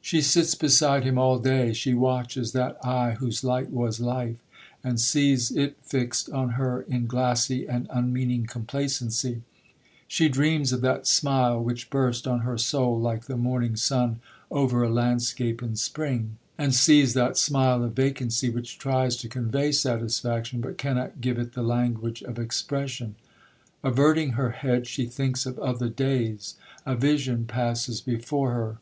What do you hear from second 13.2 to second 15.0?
the morning sun over a